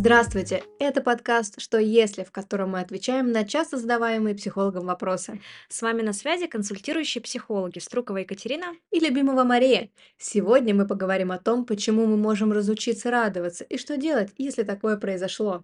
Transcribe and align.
Здравствуйте! 0.00 0.62
Это 0.78 1.02
подкаст 1.02 1.60
«Что 1.60 1.76
если?», 1.76 2.24
в 2.24 2.32
котором 2.32 2.70
мы 2.70 2.80
отвечаем 2.80 3.32
на 3.32 3.44
часто 3.44 3.76
задаваемые 3.76 4.34
психологом 4.34 4.86
вопросы. 4.86 5.42
С 5.68 5.82
вами 5.82 6.00
на 6.00 6.14
связи 6.14 6.46
консультирующие 6.46 7.20
психологи 7.20 7.80
Струкова 7.80 8.16
Екатерина 8.16 8.68
и 8.90 8.98
любимого 8.98 9.44
Мария. 9.44 9.90
Сегодня 10.16 10.74
мы 10.74 10.86
поговорим 10.86 11.32
о 11.32 11.38
том, 11.38 11.66
почему 11.66 12.06
мы 12.06 12.16
можем 12.16 12.50
разучиться 12.50 13.10
радоваться 13.10 13.62
и 13.64 13.76
что 13.76 13.98
делать, 13.98 14.30
если 14.38 14.62
такое 14.62 14.96
произошло. 14.96 15.62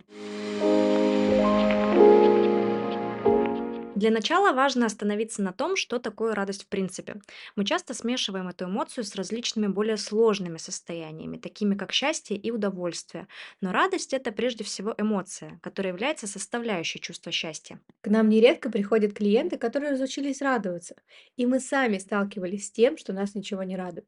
Для 3.96 4.10
начала 4.12 4.52
важно 4.52 4.86
остановиться 4.86 5.42
на 5.42 5.52
том, 5.52 5.74
что 5.74 5.98
такое 5.98 6.34
радость 6.36 6.64
в 6.64 6.68
принципе. 6.68 7.16
Мы 7.56 7.64
часто 7.64 7.95
смешиваем 7.95 8.46
эту 8.46 8.66
эмоцию 8.66 9.02
с 9.05 9.14
различными 9.16 9.66
более 9.69 9.96
сложными 9.96 10.59
состояниями, 10.59 11.36
такими 11.38 11.74
как 11.74 11.92
счастье 11.92 12.36
и 12.36 12.50
удовольствие. 12.52 13.27
Но 13.60 13.72
радость– 13.72 14.12
это 14.12 14.30
прежде 14.32 14.62
всего 14.64 14.95
эмоция, 14.98 15.59
которая 15.62 15.92
является 15.95 16.28
составляющей 16.28 17.00
чувства 17.00 17.32
счастья. 17.32 17.80
К 18.02 18.09
нам 18.09 18.28
нередко 18.28 18.70
приходят 18.70 19.14
клиенты, 19.14 19.59
которые 19.59 19.92
разучились 19.92 20.42
радоваться, 20.42 20.97
и 21.36 21.47
мы 21.47 21.58
сами 21.58 21.98
сталкивались 21.98 22.69
с 22.69 22.70
тем, 22.70 22.97
что 22.98 23.12
нас 23.12 23.34
ничего 23.34 23.64
не 23.64 23.77
радует. 23.77 24.06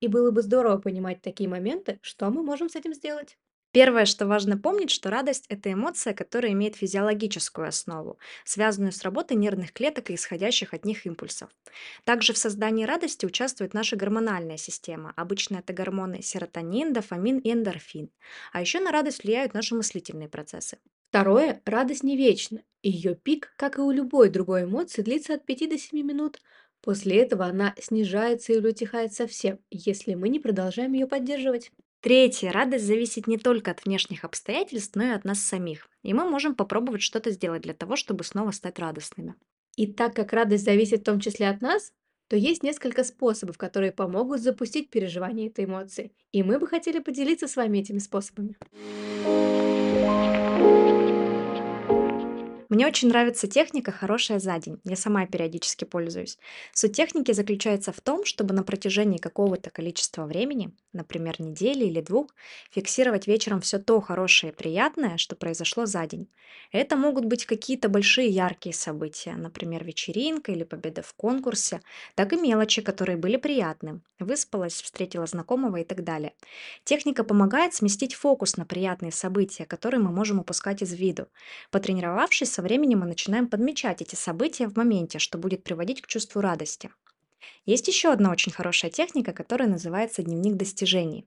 И 0.00 0.06
было 0.08 0.30
бы 0.30 0.42
здорово 0.42 0.78
понимать 0.78 1.20
такие 1.22 1.48
моменты, 1.48 1.98
что 2.02 2.30
мы 2.30 2.42
можем 2.44 2.68
с 2.68 2.76
этим 2.76 2.94
сделать. 2.94 3.38
Первое, 3.72 4.04
что 4.04 4.26
важно 4.26 4.58
помнить, 4.58 4.90
что 4.90 5.10
радость– 5.10 5.46
это 5.48 5.72
эмоция, 5.72 6.12
которая 6.12 6.52
имеет 6.52 6.74
физиологическую 6.74 7.68
основу, 7.68 8.18
связанную 8.44 8.90
с 8.90 9.02
работой 9.02 9.36
нервных 9.36 9.72
клеток 9.72 10.10
и 10.10 10.16
исходящих 10.16 10.74
от 10.74 10.84
них 10.84 11.06
импульсов. 11.06 11.50
Также 12.04 12.32
в 12.32 12.38
создании 12.38 12.84
радости 12.84 13.26
участвует 13.26 13.72
наша 13.72 13.94
гормональная 13.94 14.56
система. 14.56 15.12
Обычно 15.16 15.58
это 15.58 15.72
гормоны 15.72 16.20
серотонин, 16.20 16.92
дофамин 16.92 17.38
и 17.38 17.52
эндорфин. 17.52 18.10
А 18.52 18.60
еще 18.60 18.80
на 18.80 18.90
радость 18.90 19.22
влияют 19.22 19.54
наши 19.54 19.76
мыслительные 19.76 20.28
процессы. 20.28 20.78
Второе– 21.10 21.62
радость 21.64 22.02
не 22.02 22.16
вечна. 22.16 22.62
Ее 22.82 23.14
пик, 23.14 23.52
как 23.56 23.78
и 23.78 23.82
у 23.82 23.92
любой 23.92 24.30
другой 24.30 24.64
эмоции, 24.64 25.02
длится 25.02 25.34
от 25.34 25.46
5 25.46 25.68
до 25.68 25.78
7 25.78 26.02
минут. 26.02 26.40
После 26.80 27.18
этого 27.18 27.44
она 27.44 27.74
снижается 27.80 28.52
или 28.52 28.66
утихает 28.66 29.12
совсем, 29.12 29.60
если 29.70 30.14
мы 30.14 30.28
не 30.28 30.40
продолжаем 30.40 30.92
ее 30.94 31.06
поддерживать. 31.06 31.70
Третье. 32.00 32.50
Радость 32.50 32.86
зависит 32.86 33.26
не 33.26 33.36
только 33.36 33.72
от 33.72 33.84
внешних 33.84 34.24
обстоятельств, 34.24 34.96
но 34.96 35.04
и 35.04 35.10
от 35.10 35.24
нас 35.24 35.40
самих. 35.40 35.90
И 36.02 36.14
мы 36.14 36.24
можем 36.24 36.54
попробовать 36.54 37.02
что-то 37.02 37.30
сделать 37.30 37.60
для 37.62 37.74
того, 37.74 37.96
чтобы 37.96 38.24
снова 38.24 38.52
стать 38.52 38.78
радостными. 38.78 39.34
И 39.76 39.86
так 39.86 40.14
как 40.14 40.32
радость 40.32 40.64
зависит 40.64 41.00
в 41.00 41.04
том 41.04 41.20
числе 41.20 41.48
от 41.50 41.60
нас, 41.60 41.92
то 42.28 42.36
есть 42.36 42.62
несколько 42.62 43.04
способов, 43.04 43.58
которые 43.58 43.92
помогут 43.92 44.40
запустить 44.40 44.88
переживание 44.88 45.48
этой 45.48 45.66
эмоции. 45.66 46.12
И 46.32 46.42
мы 46.42 46.58
бы 46.58 46.66
хотели 46.66 47.00
поделиться 47.00 47.48
с 47.48 47.56
вами 47.56 47.78
этими 47.78 47.98
способами. 47.98 48.56
Мне 52.70 52.86
очень 52.86 53.08
нравится 53.08 53.48
техника 53.48 53.90
«хорошая 53.90 54.38
за 54.38 54.56
день». 54.60 54.80
Я 54.84 54.94
сама 54.94 55.26
периодически 55.26 55.84
пользуюсь. 55.84 56.38
Суть 56.72 56.94
техники 56.94 57.32
заключается 57.32 57.90
в 57.92 58.00
том, 58.00 58.24
чтобы 58.24 58.54
на 58.54 58.62
протяжении 58.62 59.18
какого-то 59.18 59.70
количества 59.70 60.24
времени, 60.24 60.70
например, 60.92 61.34
недели 61.40 61.84
или 61.84 62.00
двух, 62.00 62.28
фиксировать 62.70 63.26
вечером 63.26 63.60
все 63.60 63.80
то 63.80 64.00
хорошее 64.00 64.52
и 64.52 64.56
приятное, 64.56 65.16
что 65.16 65.34
произошло 65.34 65.84
за 65.84 66.06
день. 66.06 66.28
Это 66.70 66.96
могут 66.96 67.24
быть 67.24 67.44
какие-то 67.44 67.88
большие 67.88 68.28
яркие 68.28 68.72
события, 68.72 69.32
например, 69.32 69.82
вечеринка 69.84 70.52
или 70.52 70.62
победа 70.62 71.02
в 71.02 71.12
конкурсе, 71.14 71.80
так 72.14 72.32
и 72.32 72.36
мелочи, 72.36 72.82
которые 72.82 73.16
были 73.16 73.36
приятны. 73.36 74.00
Выспалась, 74.20 74.80
встретила 74.80 75.26
знакомого 75.26 75.78
и 75.78 75.84
так 75.84 76.04
далее. 76.04 76.34
Техника 76.84 77.24
помогает 77.24 77.74
сместить 77.74 78.14
фокус 78.14 78.56
на 78.56 78.64
приятные 78.64 79.12
события, 79.12 79.64
которые 79.64 80.00
мы 80.00 80.12
можем 80.12 80.38
упускать 80.38 80.82
из 80.82 80.92
виду. 80.92 81.26
Потренировавшись, 81.70 82.52
со 82.60 82.62
временем 82.62 82.98
мы 82.98 83.06
начинаем 83.06 83.48
подмечать 83.48 84.02
эти 84.02 84.16
события 84.16 84.68
в 84.68 84.76
моменте, 84.76 85.18
что 85.18 85.38
будет 85.38 85.64
приводить 85.64 86.02
к 86.02 86.06
чувству 86.06 86.42
радости. 86.42 86.90
Есть 87.64 87.88
еще 87.88 88.12
одна 88.12 88.30
очень 88.30 88.52
хорошая 88.52 88.90
техника, 88.90 89.32
которая 89.32 89.66
называется 89.66 90.22
дневник 90.22 90.56
достижений. 90.56 91.26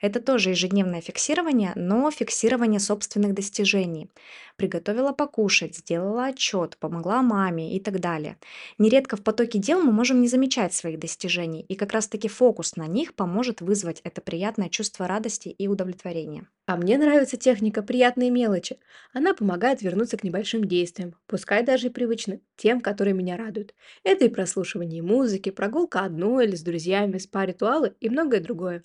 Это 0.00 0.20
тоже 0.20 0.50
ежедневное 0.50 1.00
фиксирование, 1.00 1.72
но 1.74 2.10
фиксирование 2.10 2.80
собственных 2.80 3.34
достижений. 3.34 4.08
Приготовила 4.56 5.12
покушать, 5.12 5.76
сделала 5.76 6.26
отчет, 6.26 6.76
помогла 6.78 7.22
маме 7.22 7.76
и 7.76 7.80
так 7.80 8.00
далее. 8.00 8.36
Нередко 8.78 9.16
в 9.16 9.22
потоке 9.22 9.58
дел 9.58 9.82
мы 9.82 9.92
можем 9.92 10.20
не 10.20 10.28
замечать 10.28 10.74
своих 10.74 10.98
достижений, 10.98 11.62
и 11.62 11.74
как 11.74 11.92
раз-таки 11.92 12.28
фокус 12.28 12.76
на 12.76 12.86
них 12.86 13.14
поможет 13.14 13.60
вызвать 13.60 14.00
это 14.04 14.20
приятное 14.20 14.68
чувство 14.68 15.06
радости 15.06 15.48
и 15.48 15.68
удовлетворения. 15.68 16.46
А 16.66 16.76
мне 16.76 16.98
нравится 16.98 17.36
техника 17.36 17.82
«приятные 17.82 18.30
мелочи». 18.30 18.78
Она 19.12 19.34
помогает 19.34 19.82
вернуться 19.82 20.16
к 20.16 20.24
небольшим 20.24 20.64
действиям, 20.64 21.14
пускай 21.26 21.64
даже 21.64 21.88
и 21.88 21.90
привычным, 21.90 22.40
тем, 22.56 22.80
которые 22.80 23.14
меня 23.14 23.36
радуют. 23.36 23.74
Это 24.04 24.26
и 24.26 24.28
прослушивание 24.28 25.02
музыки, 25.02 25.50
прогулка 25.50 26.00
одной 26.00 26.46
или 26.46 26.54
с 26.54 26.62
друзьями, 26.62 27.18
спа-ритуалы 27.18 27.94
и 28.00 28.08
многое 28.08 28.40
другое. 28.40 28.84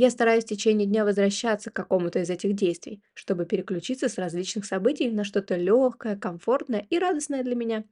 Я 0.00 0.10
стараюсь 0.10 0.44
в 0.44 0.46
течение 0.46 0.86
дня 0.86 1.04
возвращаться 1.04 1.72
к 1.72 1.74
какому-то 1.74 2.20
из 2.20 2.30
этих 2.30 2.54
действий, 2.54 3.02
чтобы 3.14 3.46
переключиться 3.46 4.08
с 4.08 4.16
различных 4.16 4.64
событий 4.64 5.10
на 5.10 5.24
что-то 5.24 5.56
легкое, 5.56 6.14
комфортное 6.16 6.86
и 6.88 7.00
радостное 7.00 7.42
для 7.42 7.56
меня. 7.56 7.82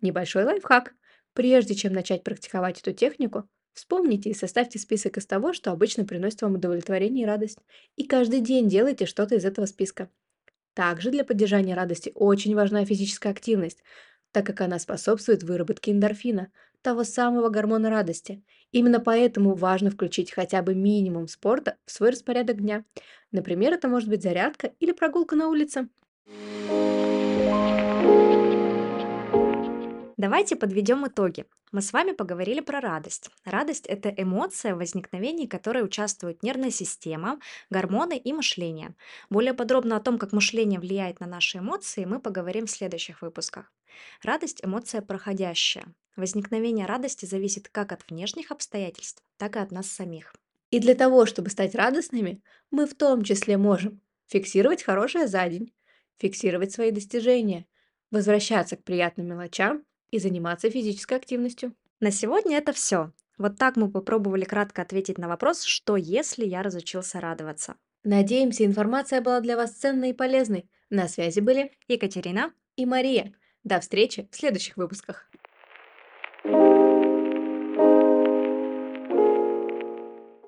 Небольшой 0.00 0.42
лайфхак. 0.42 0.94
Прежде 1.32 1.76
чем 1.76 1.92
начать 1.92 2.24
практиковать 2.24 2.80
эту 2.80 2.92
технику, 2.92 3.48
Вспомните 3.72 4.30
и 4.30 4.34
составьте 4.34 4.80
список 4.80 5.16
из 5.16 5.26
того, 5.26 5.52
что 5.52 5.70
обычно 5.70 6.04
приносит 6.04 6.42
вам 6.42 6.54
удовлетворение 6.54 7.22
и 7.22 7.26
радость. 7.26 7.58
И 7.94 8.04
каждый 8.04 8.40
день 8.40 8.68
делайте 8.68 9.06
что-то 9.06 9.36
из 9.36 9.44
этого 9.44 9.66
списка. 9.66 10.10
Также 10.74 11.12
для 11.12 11.24
поддержания 11.24 11.74
радости 11.74 12.10
очень 12.16 12.56
важна 12.56 12.84
физическая 12.84 13.32
активность, 13.32 13.82
так 14.32 14.44
как 14.44 14.60
она 14.60 14.80
способствует 14.80 15.44
выработке 15.44 15.92
эндорфина, 15.92 16.50
того 16.84 17.02
самого 17.02 17.48
гормона 17.48 17.90
радости. 17.90 18.44
Именно 18.70 19.00
поэтому 19.00 19.54
важно 19.54 19.90
включить 19.90 20.30
хотя 20.30 20.62
бы 20.62 20.74
минимум 20.74 21.26
спорта 21.26 21.76
в 21.86 21.90
свой 21.90 22.10
распорядок 22.10 22.58
дня. 22.58 22.84
Например, 23.32 23.72
это 23.72 23.88
может 23.88 24.08
быть 24.08 24.22
зарядка 24.22 24.72
или 24.78 24.92
прогулка 24.92 25.34
на 25.34 25.48
улице. 25.48 25.88
Давайте 30.16 30.56
подведем 30.56 31.06
итоги. 31.06 31.44
Мы 31.72 31.82
с 31.82 31.92
вами 31.92 32.12
поговорили 32.12 32.60
про 32.60 32.80
радость. 32.80 33.30
Радость– 33.44 33.86
это 33.86 34.08
эмоция, 34.08 34.74
в 34.74 34.78
возникновении 34.78 35.46
которой 35.46 35.84
участвует 35.84 36.42
нервная 36.42 36.70
система, 36.70 37.40
гормоны 37.68 38.16
и 38.16 38.32
мышление. 38.32 38.94
Более 39.28 39.54
подробно 39.54 39.96
о 39.96 40.00
том, 40.00 40.18
как 40.18 40.32
мышление 40.32 40.78
влияет 40.78 41.20
на 41.20 41.26
наши 41.26 41.58
эмоции, 41.58 42.04
мы 42.04 42.20
поговорим 42.20 42.66
в 42.66 42.70
следующих 42.70 43.22
выпусках. 43.22 43.72
Радость– 44.22 44.64
эмоция 44.64 45.02
проходящая. 45.02 45.86
Возникновение 46.16 46.86
радости 46.86 47.26
зависит 47.26 47.68
как 47.68 47.92
от 47.92 48.08
внешних 48.08 48.50
обстоятельств, 48.50 49.22
так 49.36 49.56
и 49.56 49.58
от 49.58 49.72
нас 49.72 49.86
самих. 49.86 50.32
И 50.70 50.78
для 50.78 50.94
того, 50.94 51.26
чтобы 51.26 51.50
стать 51.50 51.74
радостными, 51.74 52.40
мы 52.70 52.86
в 52.86 52.94
том 52.94 53.22
числе 53.22 53.56
можем 53.56 54.00
фиксировать 54.26 54.82
хорошее 54.82 55.26
за 55.26 55.48
день, 55.48 55.72
фиксировать 56.18 56.72
свои 56.72 56.90
достижения, 56.90 57.66
возвращаться 58.10 58.76
к 58.76 58.84
приятным 58.84 59.28
мелочам 59.28 59.84
и 60.10 60.18
заниматься 60.18 60.70
физической 60.70 61.16
активностью. 61.16 61.74
На 62.00 62.10
сегодня 62.10 62.58
это 62.58 62.72
все. 62.72 63.12
Вот 63.36 63.58
так 63.58 63.76
мы 63.76 63.90
попробовали 63.90 64.44
кратко 64.44 64.82
ответить 64.82 65.18
на 65.18 65.28
вопрос, 65.28 65.62
что 65.62 65.96
если 65.96 66.44
я 66.44 66.62
разучился 66.62 67.20
радоваться. 67.20 67.74
Надеемся, 68.04 68.64
информация 68.64 69.20
была 69.20 69.40
для 69.40 69.56
вас 69.56 69.72
ценной 69.72 70.10
и 70.10 70.12
полезной. 70.12 70.68
На 70.90 71.08
связи 71.08 71.40
были 71.40 71.72
Екатерина 71.88 72.52
и 72.76 72.86
Мария. 72.86 73.34
До 73.64 73.80
встречи 73.80 74.28
в 74.30 74.36
следующих 74.36 74.76
выпусках. 74.76 75.28